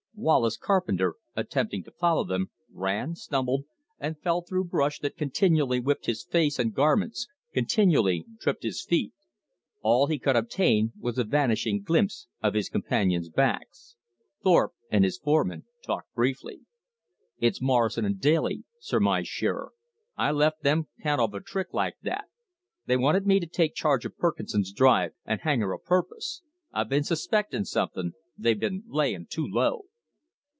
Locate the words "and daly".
18.05-18.63